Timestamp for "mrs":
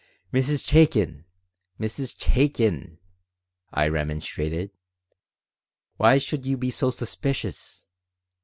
0.33-0.65, 1.79-2.15